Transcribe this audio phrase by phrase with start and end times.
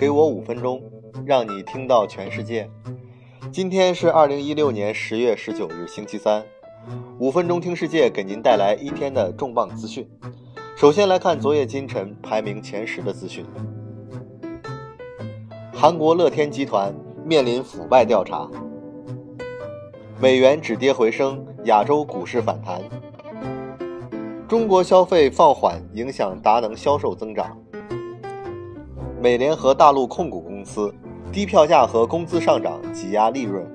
[0.00, 0.82] 给我五分钟，
[1.26, 2.66] 让你听到全世界。
[3.52, 6.42] 今天是二零一六年十月十九日，星期三。
[7.18, 10.08] 五分钟听世界，给您带来一天的重磅资讯。
[10.74, 13.44] 首先来看昨夜今晨排名前十的资讯。
[15.70, 18.50] 韩国乐天集团面临腐败调查。
[20.18, 22.80] 美元止跌回升，亚洲股市反弹。
[24.48, 27.54] 中国消费放缓影响达能销售增长。
[29.22, 30.94] 美联合大陆控股公司
[31.30, 33.66] 低票价和工资上涨挤压利润。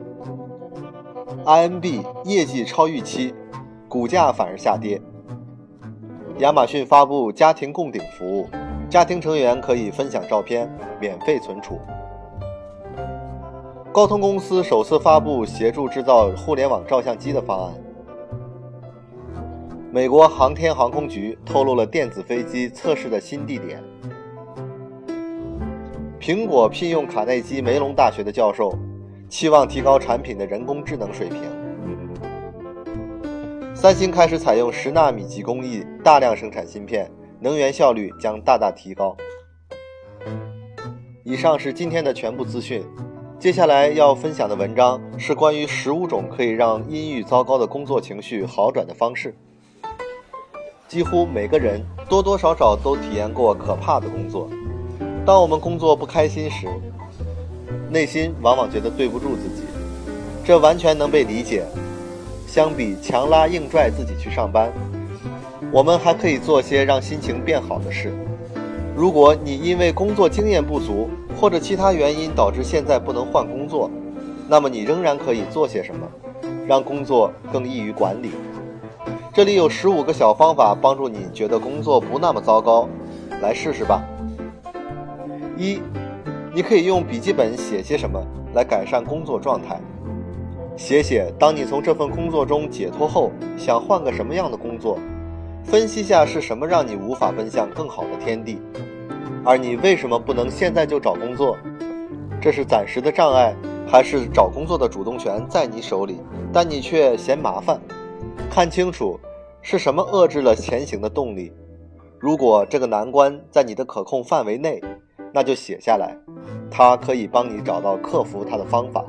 [1.45, 3.31] INB 业绩超预期，
[3.87, 4.99] 股价反而下跌。
[6.39, 8.49] 亚马逊发布家庭共顶服务，
[8.89, 10.67] 家庭成员可以分享照片，
[10.99, 11.79] 免费存储。
[13.93, 17.73] 高通公司首次发布协助制造互联网照相机的方案。
[19.91, 23.79] 美国航天航空局透露了电子飞机测试的新地点。
[26.25, 28.75] 苹果聘用卡内基梅隆大学的教授，
[29.29, 31.39] 期望提高产品的人工智能水平。
[33.75, 39.15] 三星开始采用十纳米级工艺大量生产芯片，能源效率将大大提高。
[41.23, 42.83] 以上是今天的全部资讯。
[43.37, 49.35] 接下来要分享的文章是关于十五种可以让阴郁糟糕的工作情绪好转的方式。
[50.87, 54.49] 几乎每个人多多少少都体验过可怕的工作。
[55.25, 56.67] 当我们工作不开心时，
[57.89, 59.63] 内心往往觉得对不住自己，
[60.43, 61.63] 这完全能被理解。
[62.45, 64.71] 相比强拉硬拽自己去上班，
[65.71, 68.13] 我们还可以做些让心情变好的事。
[68.95, 73.89] 如果你因为工作经验不足，或者其他原因导致现在不能换工作，
[74.47, 76.07] 那么你仍然可以做些什么，
[76.67, 78.29] 让工作更易于管理。
[79.33, 82.87] 这里有十五个小方法帮助你觉得工作不那么糟糕，
[83.41, 84.03] 来试试吧。
[85.57, 85.81] 一，
[86.53, 88.21] 你可以用笔记本写些什么
[88.53, 89.79] 来改善工作状态，
[90.75, 94.97] 写写当你从这份工作中解脱后想换个什么样的工作，
[95.63, 98.59] 分析下是什么让你无法奔向更好的天地。
[99.43, 101.57] 而你为什么不能现在就找工作？
[102.41, 103.55] 这是暂时的障碍，
[103.87, 106.17] 还是找工作的主动权在你手里，
[106.51, 107.79] 但你却嫌麻烦？
[108.49, 109.19] 看清楚，
[109.61, 111.51] 是什么遏制了前行的动力？
[112.19, 114.81] 如果这个难关在你的可控范围内，
[115.35, 116.17] 那就写下来，
[116.71, 119.03] 它可以帮你找到克服它的方法。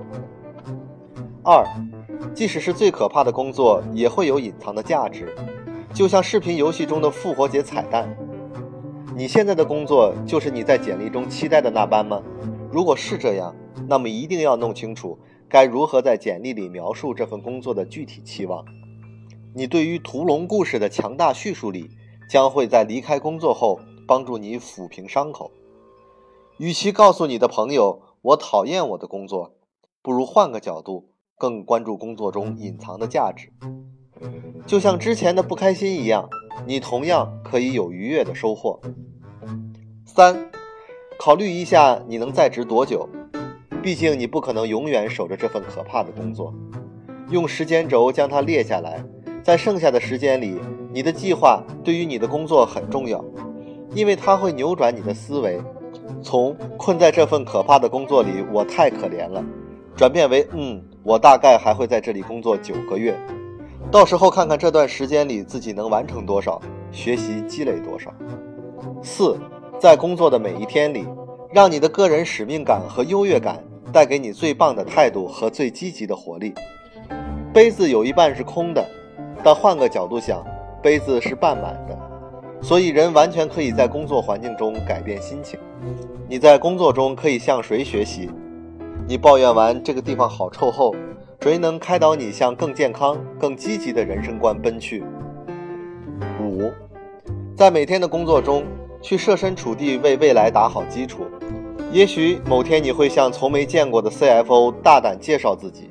[1.44, 1.64] 二，
[2.34, 5.32] 即使是最可怕的工作，也会有隐藏的价值，
[5.94, 8.12] 就像视频游戏中的复活节彩蛋。
[9.14, 12.20] 你现在的工作就是你在简历中期待的那般吗？
[12.72, 13.54] 如果是这样，
[13.86, 15.16] 那么一定要弄清楚
[15.48, 18.64] 该如何在简历里描述这份工作的具体期望。
[19.54, 21.88] 你对于屠龙故事的强大叙述力，
[22.28, 23.78] 将会在离开工作后
[24.08, 25.52] 帮助你抚平伤口。
[26.58, 29.52] 与其告诉你的朋友我讨厌我的工作，
[30.00, 33.52] 不如换个角度，更关注工作中隐藏的价值。
[34.66, 36.30] 就像之前的不开心一样，
[36.66, 38.80] 你同样可以有愉悦的收获。
[40.06, 40.50] 三，
[41.18, 43.06] 考虑一下你能在职多久，
[43.82, 46.54] 毕竟你不可能永远守着这份可怕的工作。
[47.28, 49.04] 用时间轴将它列下来，
[49.42, 50.58] 在剩下的时间里，
[50.90, 53.22] 你的计划对于你的工作很重要，
[53.94, 55.60] 因为它会扭转你的思维，
[56.22, 59.44] 从困在这份可怕的工作里，我太可怜了，
[59.94, 63.14] 转变为嗯，我大概还会在这里工作九个月。
[63.90, 68.12] 到时候看看这段时间里自己能完成多少，学习积累多少。
[69.02, 69.38] 四，
[69.78, 71.06] 在工作的每一天里，
[71.52, 73.62] 让你的个人使命感和优越感
[73.92, 76.52] 带给你最棒的态度和最积极的活力。
[77.52, 78.84] 杯子有一半是空的，
[79.44, 80.44] 但换个角度想，
[80.82, 81.95] 杯子是半满的。
[82.60, 85.58] 所以人完全可以在工作环境中改变心情。
[86.28, 88.30] 你在工作中可以向谁学习？
[89.06, 90.94] 你抱怨完这个地方好臭后。
[91.38, 95.04] 谁能开导你向更健康、更积极的人生观奔去？
[96.42, 96.72] 五，
[97.54, 98.64] 在每天的工作中，
[99.00, 101.24] 去设身处地为未来打好基础。
[101.92, 105.90] 也许某天你会向从没见过的 CFO 大胆介绍自己，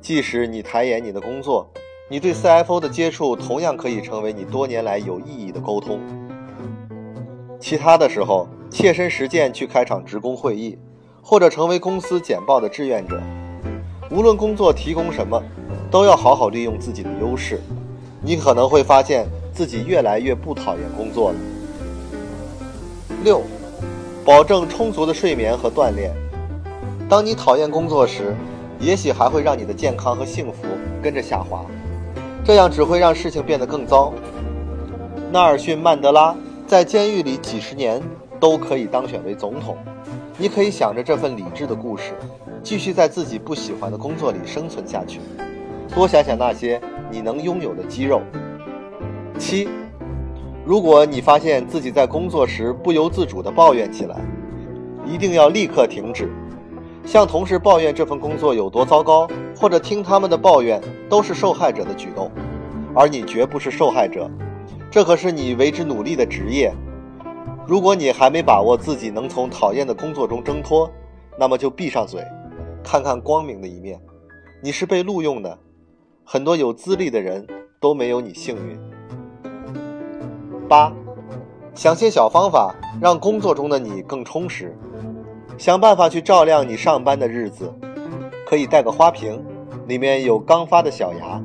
[0.00, 1.68] 即使你抬眼你的工作，
[2.10, 5.98] 你对 CFO 的接触同样可以成为你多年来有意义的沟通。
[7.58, 10.76] 其他的时候，切身实践去开场职工会议，
[11.22, 13.18] 或者成为公司简报的志愿者。
[14.10, 15.42] 无论工作提供什么，
[15.90, 17.58] 都要好好利用自己的优势。
[18.20, 21.38] 你可能会发现自己越来越不讨厌工作了。
[23.24, 23.40] 六，
[24.26, 26.12] 保证充足的睡眠和锻炼。
[27.08, 28.36] 当你讨厌工作时，
[28.78, 30.64] 也许还会让你的健康和幸福
[31.02, 31.64] 跟着下滑，
[32.44, 34.12] 这样只会让事情变得更糟。
[35.32, 36.36] 纳尔逊·曼德拉
[36.66, 38.02] 在监狱里几十年
[38.38, 39.78] 都可以当选为总统，
[40.36, 42.12] 你可以想着这份理智的故事，
[42.62, 45.20] 继续在自己不喜欢的工作里生存下去。
[45.94, 46.80] 多想想那些
[47.10, 48.20] 你能拥有的肌肉。
[49.38, 49.66] 七，
[50.66, 54.20] 如果你发现自己在工作时不由自主地抱怨起来，
[55.06, 56.30] 一定要立刻停止。
[57.06, 62.30] 向同事抱怨这份工作有多糟糕，或者听他们的抱怨，都是受害者的举动，
[62.94, 64.30] 而你绝不是受害者。
[64.90, 66.72] 这可是你为之努力的职业。
[67.66, 70.90] 如果你还没把握自己能从讨厌的工作中挣脱，
[71.38, 72.22] 那么就闭上嘴，
[72.82, 73.98] 看看光明的一面。
[74.62, 75.58] 你是被录用的，
[76.24, 77.46] 很多有资历的人
[77.80, 78.78] 都没有你幸运。
[80.68, 80.92] 八，
[81.74, 84.76] 想些小方法，让工作中的你更充实。
[85.56, 87.72] 想办法去照亮你上班的日子，
[88.54, 89.44] 可以带个花瓶，
[89.88, 91.42] 里面有刚发的小芽，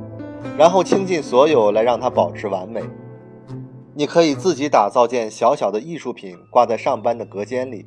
[0.56, 2.80] 然后倾尽所有来让它保持完美。
[3.96, 7.84] 你可以自己打造件小小的艺术品挂在上班的隔间里，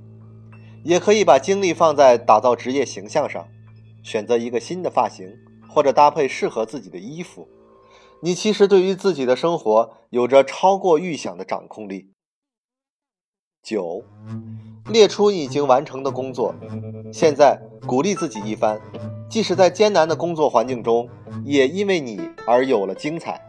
[0.84, 3.48] 也可以把精力放在打造职业形象上，
[4.04, 5.26] 选择一个新的发型
[5.70, 7.48] 或者搭配适合自己的衣服。
[8.20, 12.13] 你其实对于自己的生活有着超过预想的掌控力。
[13.64, 14.04] 九。
[14.90, 16.54] 列出你已经完成的工作，
[17.12, 17.58] 现在
[17.88, 18.80] 鼓励自己一番，
[19.30, 21.08] 即使在艰难的工作环境中，
[21.46, 23.40] 也因为你而有了精彩。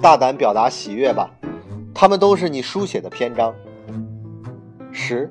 [0.00, 1.28] 大胆表达喜悦吧，
[1.92, 3.52] 他们都是你书写的篇章。
[4.92, 5.28] 十，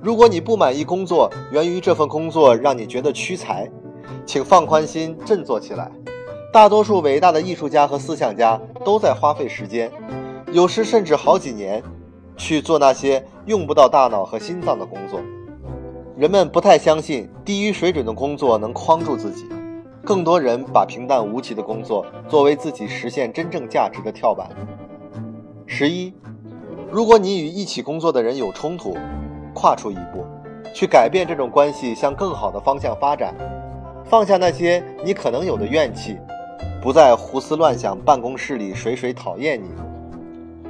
[0.00, 3.70] 如果你不满意工作，源于这份工作让你觉得屈才，
[4.26, 5.90] 请放宽心，振作起来。
[6.52, 9.90] 大多数伟大的艺术家和思想家都在花费时间，
[10.52, 11.80] 有时甚至好几年。
[12.36, 15.20] 去做那些用不到大脑和心脏的工作，
[16.16, 19.46] 人们不太相信低于水准的工作能框住自己，
[20.04, 24.48] 更多人把平淡无奇的工作作为自己实现真正价值的跳板。
[25.66, 26.12] 十一，
[26.90, 28.96] 如果你与一起工作的人有冲突，
[29.54, 30.24] 跨出一步，
[30.74, 33.34] 去改变这种关系，向更好的方向发展，
[34.04, 36.18] 放下那些你可能有的怨气，
[36.82, 39.68] 不再胡思乱想办公室里谁谁讨厌你。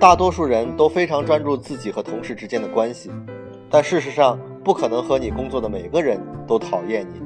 [0.03, 3.09] 大多数人都非常专注自己和同事之间的关系，
[3.71, 7.23] 但事实上不可能和你工作的每个人都讨厌你。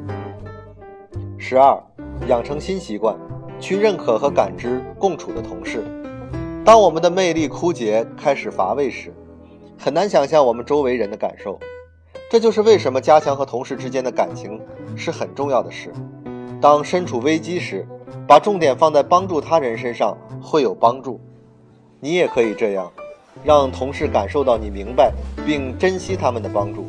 [1.38, 1.82] 十二，
[2.28, 3.16] 养成新习惯，
[3.58, 5.82] 去认可和感知共处的同事。
[6.66, 9.10] 当我们的魅力枯竭、开始乏味时，
[9.78, 11.58] 很难想象我们周围人的感受。
[12.30, 14.60] 这就是为什么加强和同事之间的感情
[14.94, 15.90] 是很重要的事。
[16.60, 17.88] 当身处危机时，
[18.28, 21.18] 把重点放在帮助他人身上会有帮助。
[21.98, 22.92] 你也可以这样，
[23.42, 25.12] 让同事感受到你明白
[25.46, 26.86] 并珍惜他们的帮助。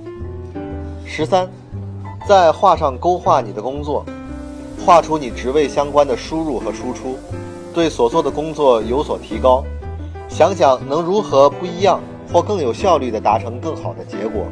[1.06, 1.48] 十三，
[2.28, 4.06] 在画上勾画你的工作，
[4.86, 7.18] 画出你职位相关的输入和输出，
[7.74, 9.64] 对所做的工作有所提高。
[10.28, 12.02] 想想能如何不一样
[12.34, 14.46] 或更有效率地达成更好的结果。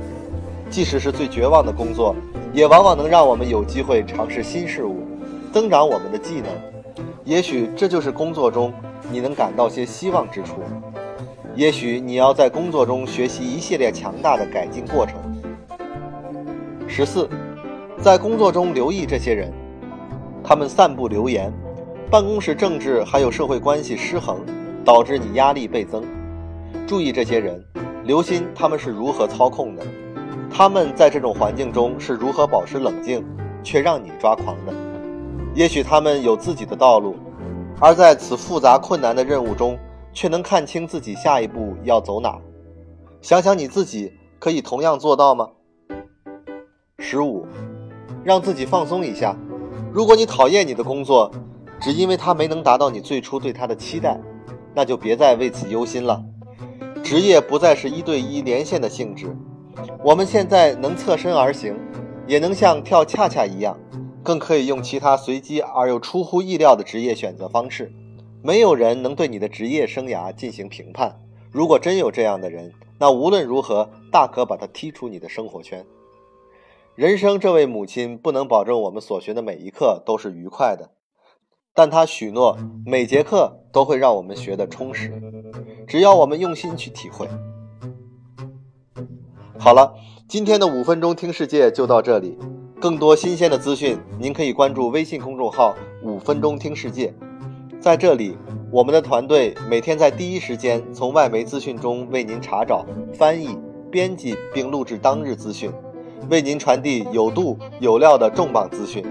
[0.69, 2.16] 即使是最绝望的工作，
[2.54, 5.06] 也往往能让我们有机会尝试新事物，
[5.52, 6.46] 增长我们的技能。
[7.25, 8.74] 也许这就是工作中。
[9.12, 10.56] 你能感到些希望之处，
[11.56, 15.16] 也许你要在工作中学习一系列强大的改进过程。
[16.88, 17.30] 十四，
[18.02, 19.52] 在工作中留意这些人，
[20.44, 21.54] 他们散布流言，
[22.10, 24.38] 办公室政治还有社会关系失衡，
[24.84, 26.04] 导致你压力倍增。
[26.88, 27.63] 注意这些人，
[28.04, 29.84] 留心他们是如何操控的，
[30.50, 33.26] 他们在这种环境中是如何保持冷静，
[33.64, 34.74] 却让你抓狂的。
[35.54, 37.16] 也许他们有自己的道路。
[37.79, 39.77] 而在此复杂困难的任务中，
[40.13, 42.39] 却能看清自己下一步要走哪。
[43.21, 45.49] 想想你自己可以同样做到吗？
[46.99, 47.45] 十五，
[48.23, 49.35] 让自己放松一下。
[49.91, 51.31] 如果你讨厌你的工作，
[51.81, 54.19] 只因为它没能达到你最初对它的期待，
[54.73, 56.23] 那就别再为此忧心了。
[57.03, 59.35] 职业不再是一对一连线的性质，
[60.03, 61.77] 我们现在能侧身而行，
[62.25, 63.77] 也能像跳恰恰一样。
[64.25, 67.94] 更可以用其他随机而又出乎意料的职业选择方式。
[68.44, 71.21] 没有人能对你的职业生涯进行评判。
[71.51, 75.85] 如果真有这样的人，那无论如何，大可把他踢出你的生活圈。
[76.95, 80.91] 人生，这位母亲不能保证我们所学的每一课都是愉快的，
[81.73, 85.13] 但她许诺每节课都会让我们学得充实。
[85.87, 87.27] 只要我们用心去体会。
[89.57, 89.94] 好了，
[90.27, 92.37] 今天的五分钟听世界就到这里。
[92.79, 97.13] 更多新鲜的资讯，您可以关注微信公众号“五分钟听世界”。
[97.79, 98.37] 在这里，
[98.69, 103.57] 我们的团队每天在第一时间从外媒资讯中为您查找、翻译、
[103.89, 105.71] 编辑并录制当日资讯，
[106.29, 109.05] 为您传递有度有料的重磅资讯。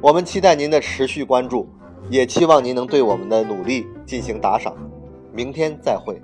[0.00, 1.68] 我们期待您的持续关注，
[2.10, 4.76] 也期望您能对我们的努力进行打赏。
[5.32, 6.20] 明天再会。